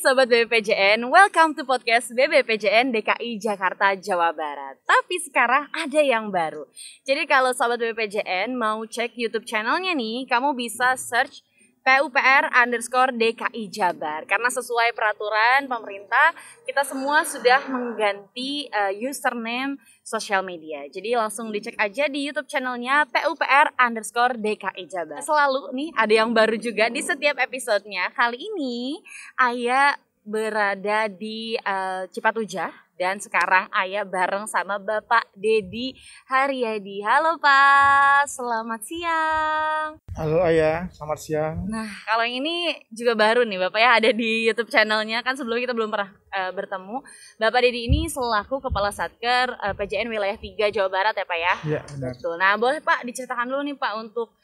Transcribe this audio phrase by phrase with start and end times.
[0.00, 4.80] Sobat BBPJN, welcome to podcast BBPJN DKI Jakarta Jawa Barat.
[4.88, 6.64] Tapi sekarang ada yang baru.
[7.04, 11.44] Jadi kalau Sobat BBPJN mau cek YouTube channelnya nih, kamu bisa search
[11.84, 14.24] PUPR underscore DKI Jabar.
[14.24, 16.32] Karena sesuai peraturan pemerintah,
[16.64, 19.76] kita semua sudah mengganti uh, username
[20.10, 20.82] sosial media.
[20.90, 25.22] Jadi langsung dicek aja di YouTube channelnya PUPR underscore DKI Jabar.
[25.22, 28.10] Selalu nih ada yang baru juga di setiap episodenya.
[28.10, 28.98] Kali ini
[29.38, 35.96] Ayah berada di uh, Cipatujah dan sekarang Ayah bareng sama Bapak Dedi
[36.28, 37.00] Haryadi.
[37.00, 39.96] Halo Pak, selamat siang.
[40.12, 41.54] Halo Ayah, selamat siang.
[41.64, 45.72] Nah, kalau ini juga baru nih Bapak ya ada di YouTube channelnya kan sebelumnya kita
[45.72, 47.00] belum pernah uh, bertemu.
[47.40, 51.38] Bapak Dedi ini selaku Kepala Satker uh, eh, PJN Wilayah 3 Jawa Barat ya Pak
[51.40, 51.54] ya?
[51.64, 52.12] Iya benar.
[52.12, 52.34] Betul.
[52.36, 54.36] Nah boleh Pak diceritakan dulu nih Pak untuk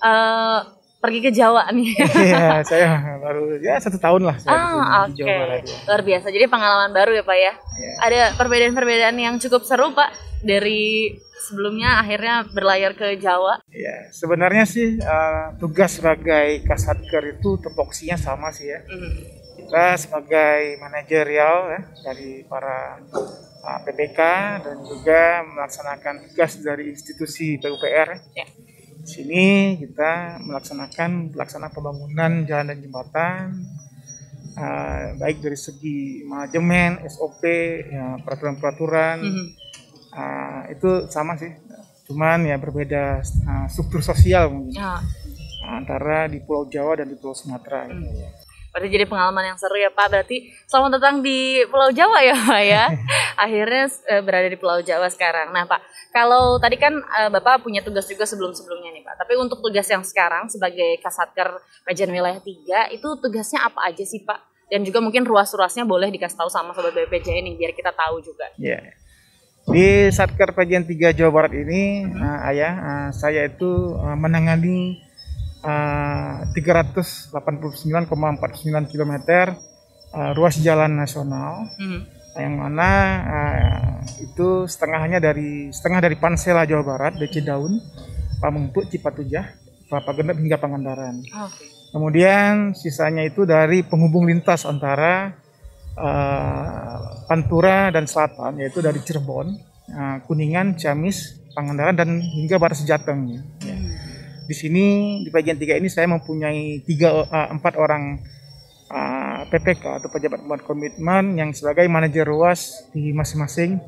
[0.00, 0.58] uh,
[1.04, 1.92] pergi ke Jawa nih.
[2.24, 5.28] Iya, saya baru ya satu tahun lah saya ah, di, okay.
[5.28, 5.62] Jawa Barat.
[5.68, 5.78] Ya.
[5.84, 6.26] Luar biasa.
[6.32, 7.52] Jadi pengalaman baru ya Pak ya.
[7.76, 7.96] Yeah.
[8.08, 13.60] Ada perbedaan-perbedaan yang cukup seru Pak dari sebelumnya akhirnya berlayar ke Jawa?
[13.68, 18.80] Ya, sebenarnya sih uh, tugas sebagai kasatker itu tupoksinya sama sih ya.
[18.88, 19.12] Mm -hmm.
[19.64, 24.20] Kita sebagai manajerial ya dari para uh, eh, PPK
[24.60, 28.08] dan juga melaksanakan tugas dari institusi PUPR.
[28.36, 28.46] Ya.
[29.04, 33.40] Di sini kita melaksanakan pelaksanaan pembangunan jalan dan jembatan,
[34.56, 37.44] uh, baik dari segi manajemen, SOP,
[37.84, 39.18] ya, peraturan-peraturan.
[39.20, 39.63] Mm -hmm
[40.14, 41.50] uh, itu sama sih
[42.04, 45.00] cuman ya berbeda uh, struktur sosial mungkin ya.
[45.64, 48.04] antara di Pulau Jawa dan di Pulau Sumatera gitu.
[48.04, 48.44] hmm.
[48.74, 50.10] Berarti jadi pengalaman yang seru ya Pak.
[50.10, 52.84] Berarti selamat datang di Pulau Jawa ya Pak ya.
[53.46, 55.54] Akhirnya uh, berada di Pulau Jawa sekarang.
[55.54, 55.78] Nah Pak,
[56.10, 59.14] kalau tadi kan uh, Bapak punya tugas juga sebelum-sebelumnya nih Pak.
[59.22, 61.54] Tapi untuk tugas yang sekarang sebagai Kasatker
[61.86, 64.66] Kajian Wilayah 3 itu tugasnya apa aja sih Pak?
[64.66, 68.50] Dan juga mungkin ruas-ruasnya boleh dikasih tahu sama Sobat BPJ ini biar kita tahu juga.
[68.58, 68.82] Iya.
[68.82, 69.03] Yeah.
[69.64, 75.00] Di Satker Pajian 3 Jawa Barat ini, uh, ayah, uh, saya itu uh, menangani
[75.64, 77.32] uh, 389,49
[78.92, 79.12] km
[80.12, 82.00] uh, ruas jalan nasional, hmm.
[82.36, 82.90] yang mana
[83.24, 87.80] uh, itu setengahnya dari setengah dari Pansela Jawa Barat, DC Daun,
[88.44, 89.48] Pamengpuk, Cipatujah,
[89.88, 91.24] Kelapa Genep hingga Pangandaran.
[91.24, 91.72] Okay.
[91.94, 95.38] Kemudian sisanya itu dari penghubung lintas antara
[95.98, 99.54] uh, Pantura dan Selatan yaitu dari Cirebon,
[99.90, 103.30] uh, Kuningan, Ciamis, Pangandaran dan hingga Barat Sejateng.
[103.30, 103.42] Ya.
[104.44, 108.20] Di sini di bagian tiga ini saya mempunyai tiga uh, empat orang
[108.92, 113.80] uh, PPK atau pejabat pembuat komitmen yang sebagai manajer ruas di masing-masing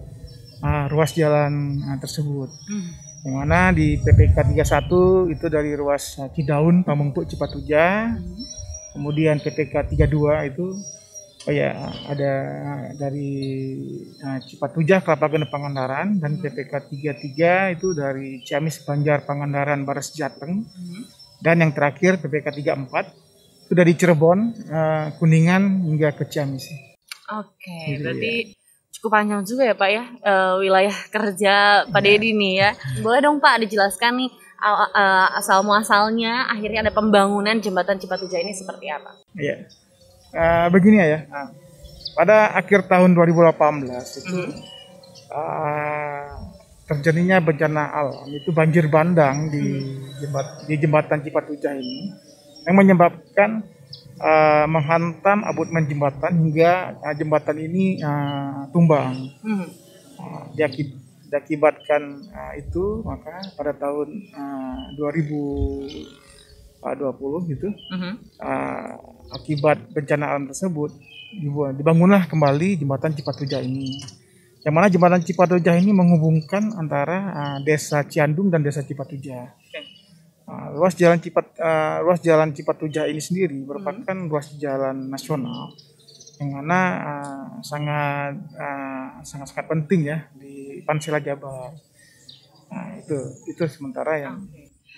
[0.64, 2.48] uh, ruas jalan uh, tersebut.
[2.48, 2.88] Hmm.
[3.26, 8.14] Yang mana di PPK 31 itu dari ruas Cidaun, Pamengpuk, Cipatuja.
[8.14, 8.22] Hmm.
[8.96, 10.66] Kemudian PPK 32 itu
[11.46, 11.70] oh ya
[12.10, 12.32] ada
[12.98, 13.32] dari
[14.18, 20.66] uh, Cipatujah Kelapa Genep Pangandaran dan PPK 33 itu dari Ciamis Banjar Pangandaran Baras Jateng
[20.66, 21.02] hmm.
[21.38, 24.38] dan yang terakhir PPK 34 itu dari Cirebon
[24.70, 26.66] uh, Kuningan hingga ke Ciamis.
[26.66, 28.42] Oke, okay, gitu, berarti ya.
[28.98, 31.54] cukup panjang juga ya Pak ya uh, wilayah kerja
[31.90, 32.06] Pak ya.
[32.06, 32.70] Dedi nih ya.
[33.02, 34.30] Boleh dong Pak dijelaskan nih
[34.62, 39.14] uh, asal muasalnya akhirnya ada pembangunan jembatan Cipatujah ini seperti apa?
[39.34, 39.85] Iya
[40.36, 41.24] uh, begini ya.
[41.26, 41.50] Nah,
[42.16, 44.52] pada akhir tahun 2018 itu hmm.
[45.32, 46.26] uh,
[46.86, 49.82] terjadinya bencana alam itu banjir bandang di
[50.22, 52.14] jembat di jembatan Cipatujah ini
[52.64, 53.66] yang menyebabkan
[54.22, 59.28] uh, menghantam abutmen jembatan hingga uh, jembatan ini uh, tumbang.
[59.44, 59.68] Hmm.
[60.16, 60.96] Uh, diakib,
[61.28, 67.68] diakibatkan uh, itu maka pada tahun uh, 2020 gitu
[68.40, 70.94] uh, akibat bencana alam tersebut
[71.76, 73.98] dibangunlah kembali jembatan Cipatujah ini.
[74.62, 79.54] Yang mana jembatan Cipatujah ini menghubungkan antara uh, desa Ciandum dan desa Cipatujah.
[80.46, 85.74] Uh, ruas jalan Cipat uh, ruas jalan Cipatujah ini sendiri merupakan ruas jalan nasional
[86.38, 91.72] yang mana uh, sangat uh, sangat sangat penting ya di Pansela Jabar.
[92.70, 93.18] Nah, itu
[93.48, 94.46] itu sementara yang.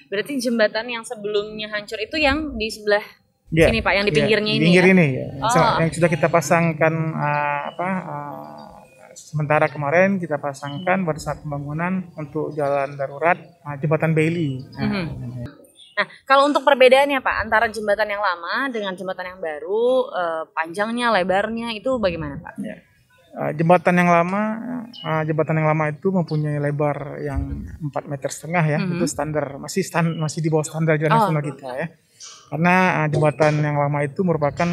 [0.09, 3.05] Berarti jembatan yang sebelumnya hancur itu yang di sebelah
[3.49, 4.93] Ya, sini Pak, yang di ya, pinggirnya di ini pinggir ya?
[4.93, 5.27] ini ya.
[5.41, 5.77] Oh.
[5.81, 8.69] Yang sudah kita pasangkan uh, apa uh,
[9.17, 14.69] sementara kemarin kita pasangkan pada saat pembangunan untuk jalan darurat uh, jembatan Bailey.
[14.77, 15.07] Nah, Mhm.
[15.99, 21.11] Nah, kalau untuk perbedaannya Pak antara jembatan yang lama dengan jembatan yang baru, eh, panjangnya,
[21.11, 22.55] lebarnya itu bagaimana Pak?
[22.63, 22.79] ya.
[23.35, 24.43] Uh, jembatan yang lama,
[25.05, 28.95] uh, jembatan yang lama itu mempunyai lebar yang 4 meter setengah ya, Mhm.
[28.95, 31.19] itu standar masih stan, masih di bawah standar jalan Oh.
[31.19, 31.87] nasional kita ya.
[32.49, 34.69] Karena uh, jembatan yang lama itu merupakan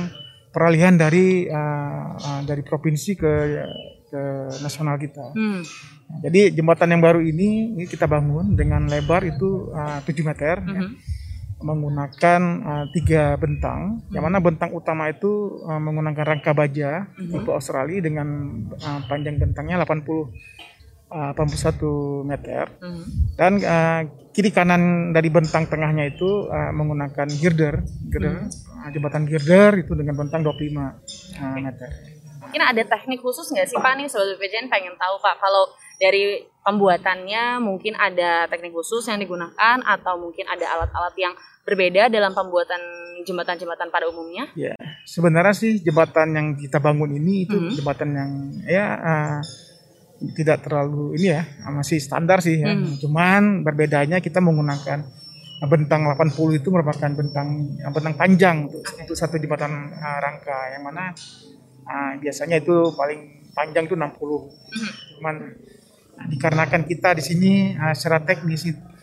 [0.50, 3.34] peralihan dari uh, uh, dari provinsi ke
[4.08, 4.22] ke
[4.64, 5.36] nasional kita.
[5.36, 5.60] Hmm.
[6.22, 10.82] Jadi jembatan yang baru ini, ini kita bangun dengan lebar itu uh, 7 meter, ya,
[10.86, 10.90] Mhm.
[11.66, 14.06] menggunakan uh, tiga bentang.
[14.14, 17.32] Yang mana bentang utama itu uh, menggunakan rangka baja Mhm.
[17.34, 18.28] tipe Australia dengan
[18.78, 20.30] uh, panjang bentangnya 80
[21.10, 23.04] uh, 81 meter Mhm.
[23.36, 29.80] dan uh, kiri kanan dari bentang tengahnya itu uh, menggunakan girder, girder uh, jembatan girder
[29.80, 30.92] itu dengan bentang 25 uh,
[31.58, 31.90] meter.
[32.46, 35.66] Mungkin ada teknik khusus nggak sih Pak nih Sobat BPJN pengen tahu Pak kalau
[35.96, 41.34] dari pembuatannya mungkin ada teknik khusus yang digunakan atau mungkin ada alat-alat yang
[41.66, 42.78] berbeda dalam pembuatan
[43.26, 44.46] jembatan-jembatan pada umumnya?
[44.54, 47.72] Ya, sebenarnya sih jembatan yang kita bangun ini itu Mhm.
[47.74, 48.32] jembatan yang
[48.70, 49.40] ya uh,
[50.36, 52.72] tidak terlalu ini ya, masih standar sih ya.
[52.72, 53.04] Mhm.
[53.04, 55.04] Cuman berbedanya kita menggunakan
[55.66, 61.16] bentang 80 itu merupakan bentang bentang panjang untuk, untuk satu jembatan uh, rangka yang mana
[61.88, 64.04] uh, biasanya itu paling panjang itu 60.
[64.04, 64.92] Mhm.
[65.20, 65.36] Cuman
[66.16, 68.95] nah, dikarenakan kita di sini uh, secara teknis itu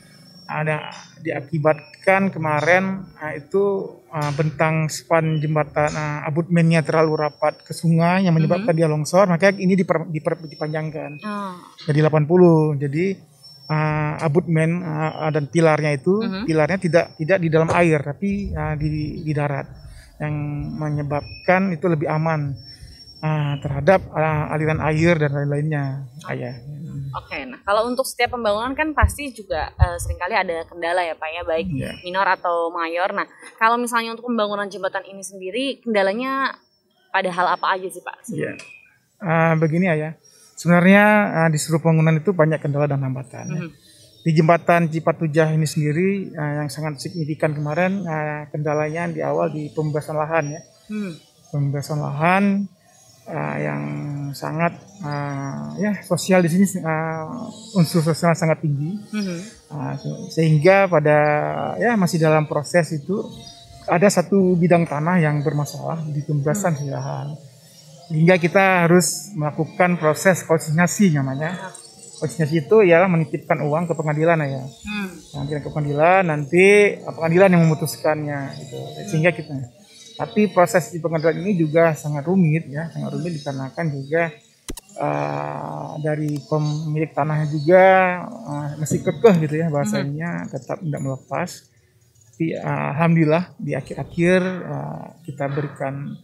[0.53, 0.77] ada
[1.19, 3.65] diakibatkan kemarin uh, itu
[4.09, 9.51] uh, bentang span jembatan uh, abutmennya terlalu rapat ke sungai yang menyebabkan dia longsor maka
[9.51, 11.11] ini diper, diper- dipanjangkan.
[11.25, 11.55] Oh.
[11.89, 13.05] jadi 80 jadi
[13.69, 16.45] uh, abutmen uh, dan pilarnya itu Mhm.
[16.45, 19.67] pilarnya tidak tidak di dalam air tapi uh, di di darat.
[20.23, 20.35] Yang
[20.79, 22.55] menyebabkan itu lebih aman
[23.19, 26.07] uh, terhadap uh, aliran air dan lain-lainnya.
[26.31, 26.55] Ayah
[27.13, 31.13] Oke, nah kalau untuk setiap pembangunan kan pasti juga eh, sering kali ada kendala ya
[31.13, 31.93] Pak ya, baik Iya.
[32.01, 33.13] minor atau mayor.
[33.13, 36.57] Nah, kalau misalnya untuk pembangunan jembatan ini sendiri, kendalanya
[37.09, 38.17] pada hal apa aja sih Pak?
[38.33, 38.57] Iya.
[39.21, 40.17] Ah, begini ya.
[40.57, 41.05] Sebenarnya
[41.37, 43.47] ah, di seluruh bangunan itu banyak kendala dan hambatan.
[43.47, 43.61] ya.
[43.61, 43.71] Mhm.
[44.23, 49.69] Di jembatan Cipatujah ini sendiri ah, yang sangat signifikan kemarin ah, kendalanya di awal di
[49.69, 50.61] pembebasan lahan ya.
[50.89, 51.13] Hmm.
[51.51, 52.45] Pembebasan lahan
[53.27, 53.83] ah, yang
[54.33, 58.99] sangat ah, ya sosial di sini ah, unsur sosial sangat tinggi.
[59.13, 59.39] Mhm.
[59.69, 61.19] Ah, se- sehingga pada
[61.77, 63.23] ya masih dalam proses itu
[63.85, 67.35] ada satu bidang tanah yang bermasalah di pembebasan lahan
[68.09, 71.73] hingga kita harus melakukan proses konsinyasi namanya
[72.21, 75.09] konsinyasi itu ialah menitipkan uang ke pengadilan ya Hmm.
[75.35, 76.67] nanti ke pengadilan nanti
[77.03, 79.51] pengadilan yang memutuskannya gitu sehingga kita
[80.17, 82.89] tapi proses di pengadilan ini juga sangat rumit ya.
[82.93, 84.23] Sangat rumit dikarenakan juga
[84.99, 87.85] eh, dari pemilik tanahnya juga
[88.27, 91.51] eh, masih kekeh gitu ya bahasanya tetap tidak melepas.
[92.33, 96.17] Tapi eh, alhamdulillah di akhir-akhir eh, kita berikan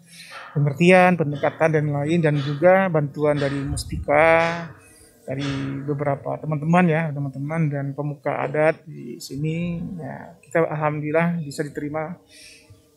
[0.57, 4.67] pengertian pendekatan dan lain dan juga bantuan dari Muspika
[5.29, 5.45] dari
[5.85, 9.77] beberapa teman-teman ya teman-teman dan pemuka adat di sini.
[10.01, 12.17] Ya kita alhamdulillah bisa diterima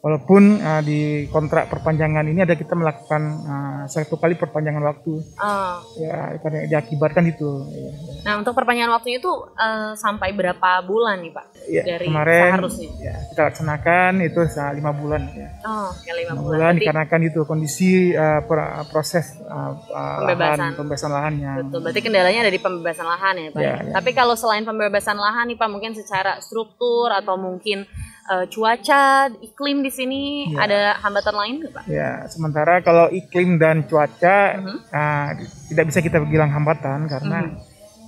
[0.01, 5.75] walaupun uh, di kontrak perpanjangan ini ada kita melakukan uh, satu kali perpanjangan waktu Oh.
[5.95, 7.91] ya karena diakibatkan itu ya.
[8.21, 11.45] Nah, untuk perpanjangan waktunya itu eh, sampai berapa bulan nih Pak?
[11.63, 12.89] Ya, Dari kemarin seharusnya.
[12.99, 14.41] ya, kita laksanakan itu
[14.71, 16.41] lima bulan ya Oh, ya lima lima bulan.
[16.41, 18.41] bulan Berarti- dikarenakan itu kondisi uh,
[18.87, 20.57] proses uh, uh, Pembebasan.
[20.57, 23.59] lahan pembebasan lahannya Betul, berarti kendalanya ada di pembebasan lahan ya Pak.
[23.59, 23.91] Ya, ya.
[23.91, 27.85] Tapi kalau selain pembebasan lahan nih Pak, mungkin secara struktur atau mungkin
[28.31, 29.03] eh, cuaca,
[29.43, 30.63] iklim di sini Ya.
[30.63, 31.83] ada hambatan lain nggak Pak?
[31.85, 34.77] Ya, sementara kalau iklim dan cuaca Mhm.
[34.89, 35.35] ah,
[35.67, 37.59] tidak bisa kita bilang hambatan karena Mhm.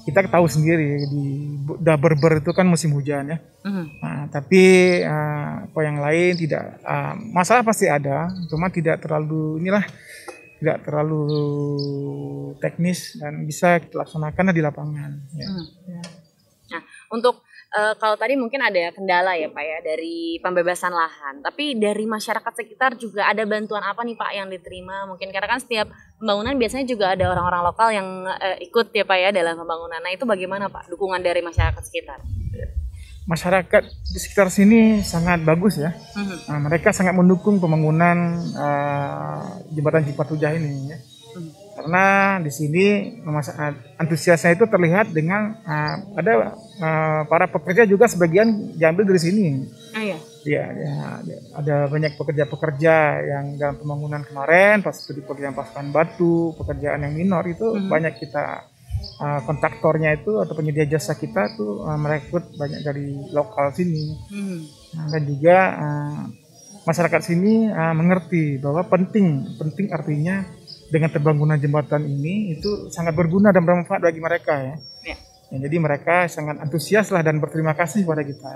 [0.03, 1.25] kita tahu sendiri di
[1.63, 3.37] udah berber itu kan musim hujan ya.
[3.63, 3.85] Mhm.
[3.99, 4.63] Nah, tapi
[4.99, 9.83] uh, apa yang lain tidak uh, masalah pasti ada, cuma tidak terlalu inilah
[10.59, 11.23] tidak terlalu
[12.59, 15.11] teknis dan bisa kita laksanakan di lapangan.
[15.35, 15.47] Ya.
[15.47, 15.65] Mhm.
[17.73, 22.53] Eh, kalau tadi mungkin ada kendala ya Pak ya dari pembebasan lahan, tapi dari masyarakat
[22.53, 25.09] sekitar juga ada bantuan apa nih Pak yang diterima?
[25.09, 25.89] Mungkin karena kan setiap
[26.21, 30.05] pembangunan biasanya juga ada orang-orang lokal yang eh, ikut ya Pak ya dalam pembangunan.
[30.05, 32.21] Nah itu bagaimana Pak dukungan dari masyarakat sekitar?
[33.25, 35.97] Masyarakat di sekitar sini sangat bagus ya.
[36.13, 36.53] Mhm.
[36.53, 40.97] Nah, mereka sangat mendukung pembangunan uh, jembatan Cipatujah ini ya.
[41.73, 41.89] Hmm.
[41.89, 42.05] Karena
[42.37, 42.85] di sini
[43.25, 49.47] masa- antusiasnya itu terlihat dengan uh, ada uh, para pekerja juga sebagian diambil dari sini.
[49.91, 50.17] Ah ya.
[50.43, 50.95] Ya, ya,
[51.55, 57.15] ada banyak pekerja-pekerja yang dalam pembangunan kemarin, pas itu di pekerjaan pasukan batu, pekerjaan yang
[57.15, 57.87] minor itu Mhm.
[57.87, 58.67] banyak kita
[59.23, 64.13] uh, kontraktornya itu atau penyedia jasa kita tuh uh, merekrut banyak dari lokal sini.
[64.29, 64.59] Mhm.
[64.93, 66.21] Nah, dan juga uh,
[66.83, 70.43] masyarakat sini uh, mengerti bahwa penting penting artinya
[70.93, 74.75] dengan terbangunan jembatan ini itu sangat berguna dan bermanfaat bagi mereka ya.
[75.01, 75.17] Ya.
[75.49, 78.49] Ya, jadi mereka sangat antusias lah dan berterima kasih kepada kita.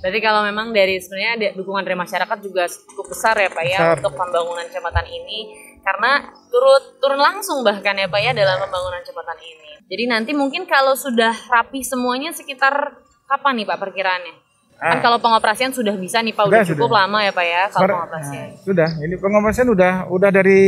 [0.00, 3.78] Berarti kalau memang dari sebenarnya ada dukungan dari masyarakat juga cukup besar ya Pak ya
[3.80, 3.96] Besar.
[4.00, 5.40] untuk pembangunan jembatan ini
[5.80, 9.72] karena turut turun langsung bahkan ya Pak ya dalam pembangunan jembatan ini.
[9.88, 14.45] Jadi nanti mungkin kalau sudah rapi semuanya sekitar kapan nih Pak perkiraannya?
[14.76, 15.00] Kan Ah.
[15.00, 17.00] kalau pengoperasian sudah bisa nih Pak udah, Sudah, cukup sudah.
[17.02, 18.46] lama ya Pak ya kalau pengoperasian.
[18.46, 20.62] nah, sudah, ini pengoperasian udah udah dari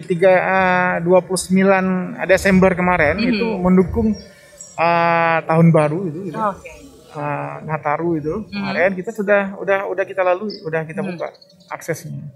[0.00, 1.70] 3 uh, 29
[2.24, 3.30] Desember kemarin Mhm.
[3.30, 4.08] itu mendukung
[4.74, 6.36] uh, tahun baru itu gitu.
[6.36, 6.66] Oh, Oke.
[7.14, 8.50] uh, Nataru itu Mhm.
[8.50, 11.08] kemarin kita sudah udah udah kita lalui udah kita Mhm.
[11.08, 11.30] buka
[11.68, 12.26] aksesnya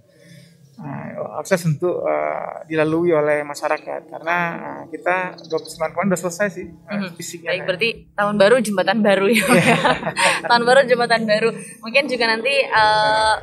[0.78, 6.66] Nah, akses untuk uh, dilalui oleh masyarakat karena uh, kita 29 kemarin udah selesai sih
[6.70, 7.08] uh, Mhm.
[7.18, 9.42] fisiknya Baik, berarti tahun baru jembatan baru ya.
[9.42, 9.76] Pak, ya.
[10.50, 11.50] tahun baru jembatan baru.
[11.82, 13.35] Mungkin juga nanti eh,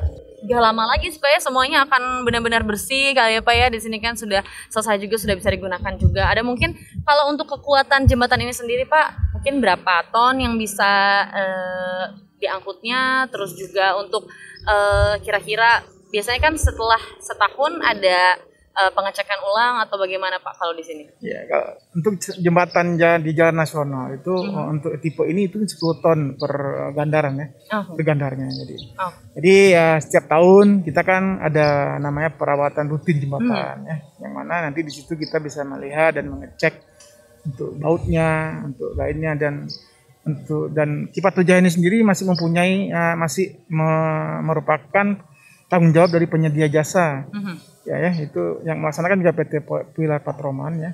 [0.46, 3.66] gak lama lagi supaya semuanya akan benar-benar bersih kali ya Pak ya.
[3.68, 4.40] Di sini kan sudah
[4.72, 6.32] selesai juga sudah bisa digunakan juga.
[6.32, 6.72] Ada mungkin
[7.04, 10.88] kalau untuk kekuatan jembatan ini sendiri Pak, mungkin berapa ton yang bisa
[11.36, 12.04] eh,
[12.36, 14.28] diangkutnya terus juga untuk
[14.64, 18.38] eh, kira-kira biasanya kan setelah setahun ada
[18.76, 21.04] eh, pengecekan ulang atau bagaimana Pak kalau di sini?
[21.18, 26.18] Ya, kalau untuk jembatan di jalan nasional itu uh, untuk tipe ini itu 10 ton
[26.36, 26.52] per
[26.92, 28.52] gandaran ya, Oh, per gandarnya.
[28.52, 29.12] Jadi, oh.
[29.34, 33.48] jadi ya setiap tahun kita kan ada namanya perawatan rutin jembatan
[33.80, 33.88] Hmm.
[33.88, 36.84] ya, yang mana nanti di situ kita bisa melihat dan mengecek
[37.46, 39.64] untuk bautnya, untuk lainnya dan
[40.26, 45.16] untuk dan Cipatujah ini sendiri masih mempunyai uh, masih me- merupakan
[45.66, 47.54] tanggung jawab dari penyedia jasa Mhm.
[47.84, 49.52] ya ya itu yang melaksanakan juga PT
[49.92, 50.92] Pilar Patroman ya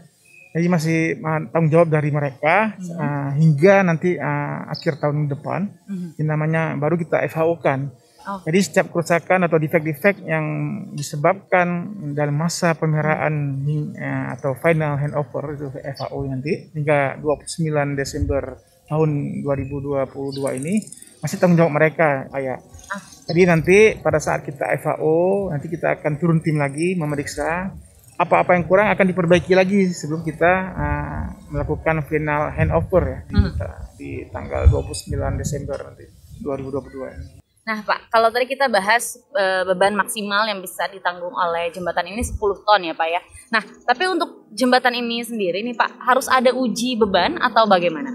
[0.52, 6.08] jadi masih uh, tanggung jawab dari mereka uh, hingga nanti uh, akhir tahun depan Mhm.
[6.16, 8.38] ini namanya baru kita FHO kan Oh.
[8.38, 10.46] jadi setiap kerusakan atau defect-defect yang
[10.94, 11.66] disebabkan
[12.14, 19.10] dalam masa pemeliharaan hing- eh, atau final handover itu FHO nanti hingga 29 Desember tahun
[19.42, 20.06] 2022
[20.54, 20.78] ini
[21.22, 22.58] masih tanggung jawab mereka kayak
[22.92, 23.00] Ah.
[23.30, 27.72] jadi nanti pada saat kita FAO nanti kita akan turun tim lagi memeriksa
[28.20, 33.52] apa-apa yang kurang akan diperbaiki lagi sebelum kita uh, melakukan final handover ya di, Hmm.
[33.96, 36.04] di tanggal 29 Desember nanti
[36.44, 37.26] 2022 ini.
[37.62, 42.18] Nah Pak, kalau tadi kita bahas e, beban maksimal yang bisa ditanggung oleh jembatan ini
[42.18, 42.34] 10
[42.66, 43.22] ton ya Pak ya.
[43.54, 48.10] Nah, tapi untuk jembatan ini sendiri nih Pak, harus ada uji beban atau bagaimana?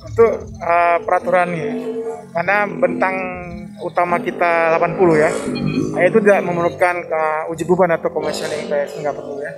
[0.00, 1.70] Untuk uh, peraturannya
[2.30, 3.16] karena bentang
[3.80, 5.30] utama kita 80 ya
[5.90, 9.52] Nah, itu tidak memerlukan uh, uji beban atau commissioning test nggak perlu ya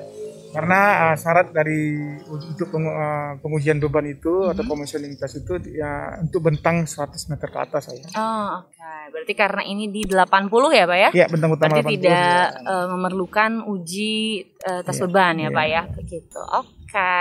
[0.53, 6.21] karena uh, syarat dari untuk pengu- uh, pengujian beban itu atau commissioning test itu ya
[6.21, 8.93] untuk bentang 100 meter ke atas saya Oh, oke.
[9.13, 11.11] Berarti karena ini di 80 ya Pak ya?
[11.13, 12.65] ya bentang utama Berarti 80 tidak ya.
[12.65, 14.15] e, memerlukan uji
[14.57, 15.49] e, tes Iya, beban ya iya.
[15.51, 15.83] Pak ya?
[15.91, 16.41] Begitu.
[16.41, 17.17] Oke.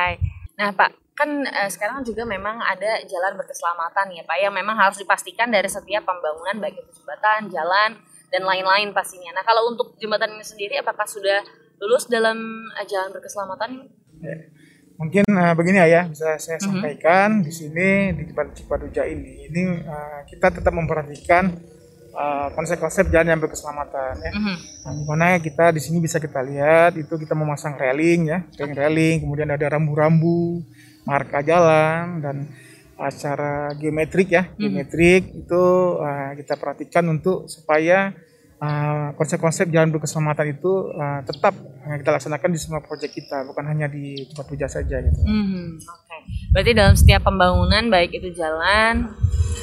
[0.56, 4.98] Nah Pak, kan e, sekarang juga memang ada jalan berkeselamatan ya Pak yang memang harus
[4.98, 8.00] dipastikan dari setiap pembangunan baik itu jembatan, jalan
[8.32, 9.36] dan lain-lain pastinya.
[9.36, 11.44] Nah kalau untuk jembatan ini sendiri apakah sudah
[11.84, 12.38] lulus dalam
[12.76, 13.92] e, jalan berkeselamatan?
[14.24, 14.38] Ya.
[15.02, 16.66] Mungkin uh, begini ya, bisa saya Mhm.
[16.70, 21.58] sampaikan di sini di depan Cipaduja ini, ini uh, kita tetap memperhatikan
[22.14, 24.30] uh, konsep-konsep jalan yang berkeselamatan ya.
[24.30, 24.56] Mhm.
[24.86, 29.26] Nah, mana kita di sini bisa kita lihat itu kita memasang railing ya, ring railing,
[29.26, 30.62] kemudian ada rambu-rambu,
[31.04, 32.36] marka jalan dan
[32.98, 34.58] uh, secara geometrik ya, Mhm.
[34.60, 35.64] geometrik itu
[35.98, 38.14] uh, kita perhatikan untuk supaya
[38.62, 43.66] uh, konsep-konsep jalan berkeselamatan itu uh, tetap uh, kita laksanakan di semua proyek kita, bukan
[43.66, 45.22] hanya di tempat puja saja gitu.
[45.26, 46.22] Hmm, Oke, okay.
[46.54, 49.10] berarti dalam setiap pembangunan baik itu jalan,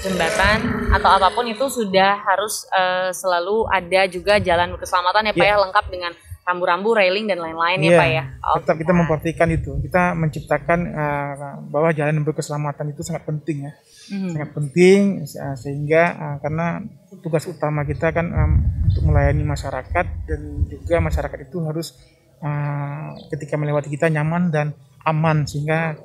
[0.02, 5.42] jembatan atau apa pun itu sudah harus uh, selalu ada juga jalan berkeselamatan ya Pak
[5.42, 5.58] yeah.
[5.58, 6.12] ya lengkap dengan
[6.48, 8.24] rambu-rambu, railing dan lain-lain yeah, ya Pak ya.
[8.40, 9.76] Oh, tetap kita memperhatikan itu.
[9.84, 11.32] Kita menciptakan uh,
[11.68, 13.72] bahwa jalan berkeselamatan itu sangat penting ya.
[14.08, 14.32] Mm.
[14.32, 16.80] Sangat penting uh, sehingga uh, karena
[17.20, 18.52] tugas utama kita kan um,
[18.88, 21.92] untuk melayani masyarakat dan juga masyarakat itu harus
[22.40, 24.72] uh, ketika melewati kita nyaman dan
[25.04, 26.00] aman sehingga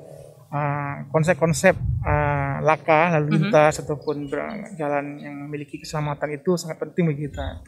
[1.10, 1.74] konsep-konsep
[2.06, 3.34] uh, laka lalu mhm.
[3.34, 3.82] lintas mm -hmm.
[3.82, 4.16] ataupun
[4.78, 7.58] jalan yang memiliki keselamatan itu sangat penting bagi kita.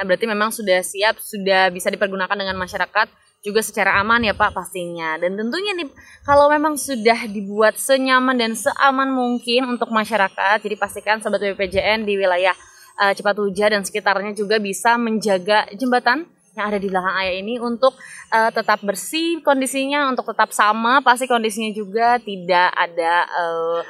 [0.00, 3.12] Nah, berarti memang sudah siap, sudah bisa dipergunakan dengan masyarakat
[3.44, 5.20] juga secara aman ya Pak pastinya.
[5.20, 5.92] Dan tentunya nih
[6.24, 12.16] kalau memang sudah dibuat senyaman dan seaman mungkin untuk masyarakat, jadi pastikan sobat BPJN di
[12.16, 12.56] wilayah
[12.96, 16.24] uh, Cipatuja dan sekitarnya juga bisa menjaga jembatan
[16.56, 17.92] yang ada di belakang ayah ini untuk
[18.32, 23.80] uh, tetap bersih kondisinya, untuk tetap sama, pasti kondisinya juga tidak ada uh,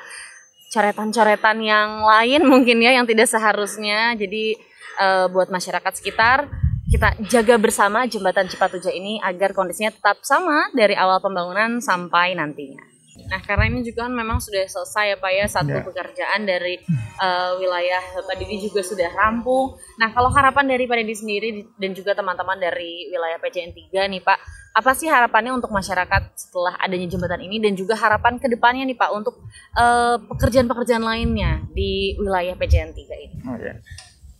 [0.74, 4.18] coretan-coretan yang lain mungkin ya yang tidak seharusnya.
[4.18, 4.69] Jadi
[5.00, 6.52] uh, buat masyarakat sekitar
[6.90, 12.82] kita jaga bersama jembatan Cipatuja ini agar kondisinya tetap sama dari awal pembangunan sampai nantinya.
[13.30, 15.86] Nah, karena ini juga kan memang sudah selesai ya Pak ya satu yeah.
[15.86, 16.82] pekerjaan dari
[17.22, 19.78] uh, wilayah Pak Didi juga sudah rampung.
[20.02, 24.22] Nah, kalau harapan dari Pak Didi sendiri dan juga teman-teman dari wilayah PCN 3 nih
[24.26, 24.38] Pak,
[24.74, 28.98] apa sih harapannya untuk masyarakat setelah adanya jembatan ini dan juga harapan ke depannya nih
[28.98, 29.38] Pak untuk
[29.78, 33.36] uh, pekerjaan-pekerjaan lainnya di wilayah PCN 3 ini?
[33.46, 33.78] Oh ya.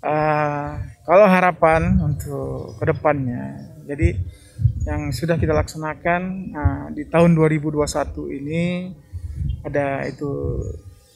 [0.00, 4.16] Uh, kalau harapan untuk ke depannya, jadi
[4.88, 6.21] yang sudah kita laksanakan
[6.57, 7.85] uh, di tahun 2021
[8.40, 8.97] ini
[9.61, 10.57] ada itu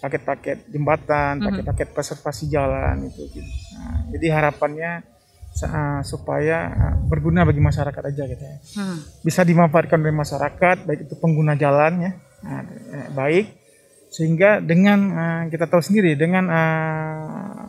[0.05, 1.45] paket-paket jembatan, mhm.
[1.49, 3.25] paket-paket preservasi jalan itu.
[3.73, 5.01] Nah, jadi harapannya
[5.65, 8.57] uh, supaya uh, berguna bagi masyarakat aja gitu ya.
[8.77, 9.01] Hmm.
[9.25, 12.13] Bisa dimanfaatkan oleh masyarakat, baik itu pengguna jalan ya,
[13.17, 13.65] baik
[14.15, 17.64] sehingga dengan uh, kita tahu sendiri dengan uh,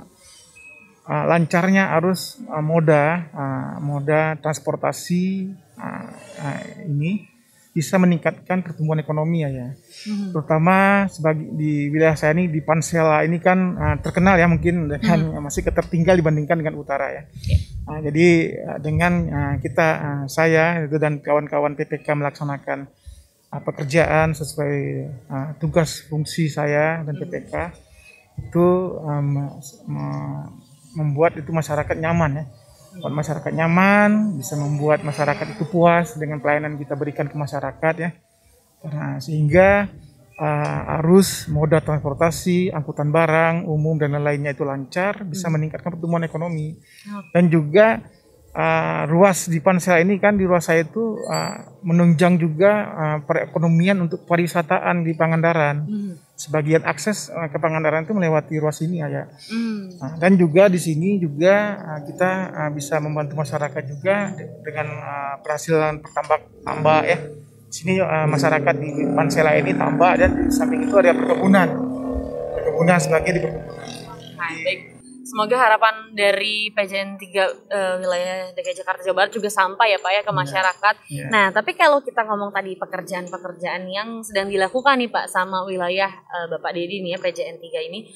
[1.05, 6.05] uh, lancarnya arus uh, moda uh, moda transportasi uh,
[6.41, 7.35] uh, ini
[7.75, 9.67] bisa meningkatkan pertumbuhan ekonomi ya, ya.
[9.75, 10.31] Mm-hmm.
[10.31, 15.19] terutama sebagai di wilayah saya ini di Pansela ini kan uh, terkenal ya mungkin dengan
[15.19, 15.43] mm-hmm.
[15.43, 17.27] masih ketertinggal dibandingkan dengan utara ya.
[17.43, 17.59] Yeah.
[17.83, 18.27] Uh, jadi
[18.63, 22.87] uh, dengan uh, kita uh, saya itu dan kawan-kawan PPK melaksanakan
[23.51, 24.75] uh, pekerjaan sesuai
[25.27, 28.47] uh, tugas fungsi saya dan PPK mm-hmm.
[28.47, 28.67] itu
[29.03, 29.51] um,
[30.95, 32.45] membuat itu masyarakat nyaman ya.
[32.95, 38.09] Buat masyarakat nyaman bisa membuat masyarakat itu puas dengan pelayanan kita berikan ke masyarakat ya.
[38.79, 39.91] Karena sehingga
[40.39, 45.53] uh, arus moda transportasi angkutan barang umum dan lain-lainnya itu lancar bisa hmm.
[45.59, 46.79] meningkatkan pertumbuhan ekonomi.
[47.35, 47.99] Dan juga
[48.55, 54.07] uh, ruas di Pansel ini kan di ruas saya itu uh, menunjang juga uh, perekonomian
[54.07, 55.85] untuk pariwisataan di Pangandaran.
[55.85, 56.13] Hmm.
[56.35, 59.27] Sebagian akses uh, ke Pangandaran itu melewati ruas ini ya.
[59.51, 59.91] Hmm.
[59.99, 65.35] Nah, dan juga di sini juga uh, kita uh, bisa membantu masyarakat juga dengan uh,
[65.43, 67.19] penghasilan pertambak tambah ya.
[67.69, 71.67] Sini uh, masyarakat di Pansela ini tambah dan di samping itu ada perkebunan.
[72.55, 73.83] Perkebunan sebagai di perkebunan.
[74.35, 74.94] Baik
[75.35, 79.99] semoga harapan dari PJN 3 uh, eh, wilayah DKI Jakarta Jawa Barat juga sampai ya
[79.99, 80.39] Pak ya ke iya.
[80.39, 80.95] masyarakat.
[81.11, 81.19] Yeah.
[81.19, 81.27] Yeah.
[81.27, 86.47] Nah, tapi kalau kita ngomong tadi pekerjaan-pekerjaan yang sedang dilakukan nih Pak sama wilayah uh,
[86.55, 88.07] Bapak Dedi nih ya PJN 3 ini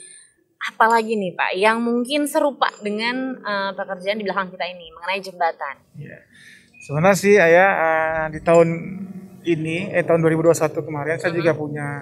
[0.71, 5.75] apalagi nih Pak yang mungkin serupa dengan uh, pekerjaan di belakang kita ini mengenai jembatan.
[5.99, 6.23] Yeah.
[6.87, 8.69] Sebenarnya sih ayah uh, di tahun
[9.43, 10.55] ini eh tahun 2021
[10.87, 11.99] kemarin saya juga punya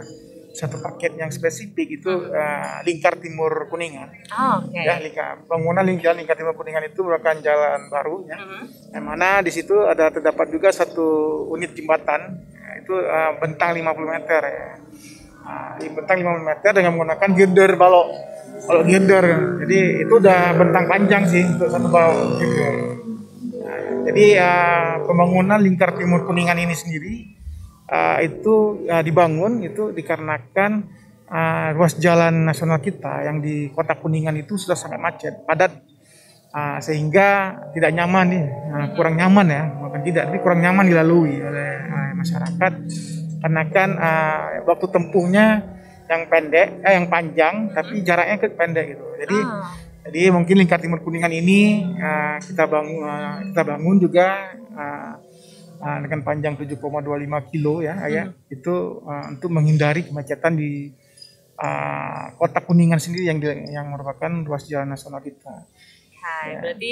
[0.58, 4.10] satu paket yang spesifik itu uh, lingkar timur kuningan.
[4.34, 4.90] Oh, okay.
[4.90, 8.38] Ya lingkar bangunan lingkar lingkar timur kuningan itu merupakan jalan baru ya.
[8.42, 8.64] Uh-huh.
[8.98, 11.06] Yang mana di situ ada terdapat juga satu
[11.54, 12.42] unit jembatan
[12.82, 13.86] itu uh, bentang 50
[14.18, 14.72] meter ya.
[15.48, 18.10] Nah, bentang 50 meter dengan menggunakan girder balok.
[18.58, 19.26] Kalau girder,
[19.64, 22.74] jadi itu udah bentang panjang sih untuk satu balok girder.
[23.62, 27.37] Nah, jadi uh, pembangunan lingkar timur kuningan ini sendiri
[27.90, 30.88] uh, itu uh, dibangun itu dikarenakan
[31.28, 35.72] uh, ruas jalan nasional kita yang di kota Kuningan itu sudah sangat macet, padat
[36.52, 41.36] uh, sehingga tidak nyaman nih, uh, kurang nyaman ya, bukan tidak, tapi kurang nyaman dilalui
[41.40, 42.74] oleh uh, masyarakat
[43.38, 45.46] karena kan uh, waktu tempuhnya
[46.08, 49.06] yang pendek, eh, yang panjang, tapi jaraknya ke pendek gitu.
[49.20, 49.76] Jadi ah.
[50.08, 55.12] jadi mungkin lingkar timur kuningan ini uh, kita bangun uh, kita bangun juga uh,
[55.82, 58.56] uh, dengan panjang 7,25 kilo ya ayah hmm.
[58.56, 60.92] itu uh, untuk menghindari kemacetan di
[61.58, 65.66] uh, kota Kuningan sendiri yang yang merupakan ruas jalan nasional kita.
[66.18, 66.60] Hai, ya.
[66.62, 66.92] berarti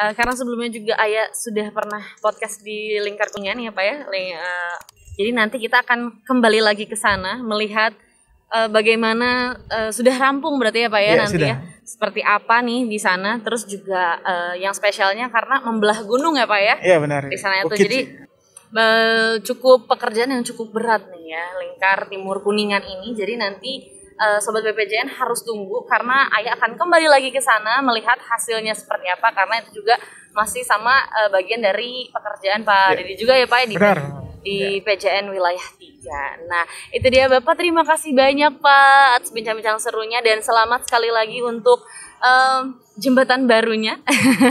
[0.00, 3.96] uh, karena sebelumnya juga Ayah sudah pernah podcast di Lingkar Kuningan ya Pak ya.
[4.08, 4.76] Uh,
[5.16, 7.96] jadi nanti kita akan kembali lagi ke sana melihat
[8.52, 11.48] uh, bagaimana uh, sudah rampung berarti ya Pak ya, ya nanti sudah.
[11.48, 11.56] ya.
[11.86, 16.60] Seperti apa nih di sana terus juga uh, yang spesialnya karena membelah gunung ya Pak
[16.60, 16.74] ya.
[16.82, 17.22] Iya benar.
[17.30, 18.25] Di sana itu jadi
[19.44, 23.14] cukup pekerjaan yang cukup berat nih ya Lingkar Timur Kuningan ini.
[23.14, 23.72] Jadi nanti
[24.16, 29.06] uh, sobat BPJN harus tunggu karena ayah akan kembali lagi ke sana melihat hasilnya seperti
[29.12, 29.96] apa karena itu juga
[30.36, 32.96] masih sama uh, bagian dari pekerjaan Pak ya.
[33.00, 33.98] Dedi juga ya Pak di, Benar.
[34.44, 34.84] di ya.
[34.84, 36.46] PJN wilayah 3.
[36.46, 41.40] Nah, itu dia Bapak terima kasih banyak Pak atas bincang-bincang serunya dan selamat sekali lagi
[41.40, 41.80] untuk
[42.20, 44.00] um, jembatan barunya.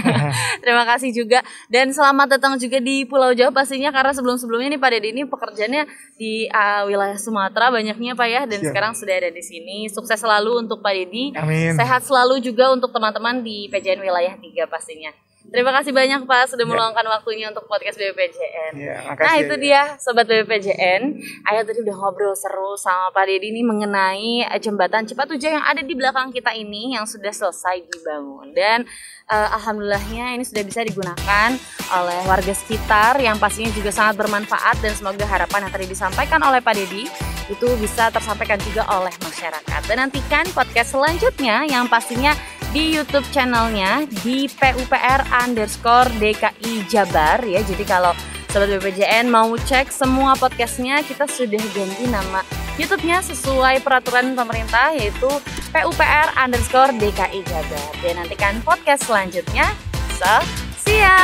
[0.62, 4.89] Terima kasih juga dan selamat datang juga di Pulau Jawa pastinya karena sebelum-sebelumnya nih Pak
[4.93, 5.84] Dede ini pekerjaannya
[6.17, 8.69] di uh, wilayah Sumatera banyaknya Pak ya dan Siap.
[8.69, 9.89] sekarang sudah ada di sini.
[9.89, 11.34] Sukses selalu untuk Pak Dedi.
[11.34, 11.74] Amin.
[11.74, 15.10] Sehat selalu juga untuk teman-teman di PJN wilayah 3 pastinya.
[15.53, 16.71] Terima kasih banyak Pak sudah ya.
[16.73, 18.73] meluangkan waktunya untuk podcast BPJN.
[18.75, 21.15] Ya, nah itu dia Sobat BPJN.
[21.45, 25.63] Ayah tadi udah ngobrol seru sama Pak Dedi ini mengenai eh, jembatan cepat uja yang
[25.63, 28.51] ada di belakang kita ini yang sudah selesai dibangun.
[28.58, 28.89] Dan
[29.29, 31.49] uh, Alhamdulillahnya ini sudah bisa digunakan
[31.93, 36.60] oleh warga sekitar yang pastinya juga sangat bermanfaat dan semoga harapan yang tadi disampaikan oleh
[36.60, 37.05] Pak Dedi
[37.45, 39.81] itu bisa tersampaikan juga oleh masyarakat.
[39.86, 42.34] Dan nantikan podcast selanjutnya yang pastinya
[42.75, 47.63] di YouTube channelnya di PUPR underscore DKI Jabar ya.
[47.63, 48.11] Jadi kalau
[48.51, 52.43] Sobat BPJN mau cek semua podcastnya kita sudah ganti nama
[52.75, 55.27] YouTube-nya sesuai peraturan pemerintah yaitu
[55.71, 57.91] PUPR underscore DKI Jabar.
[58.03, 59.71] Dan nantikan podcast selanjutnya.
[60.19, 60.43] So,
[60.83, 61.15] see ya!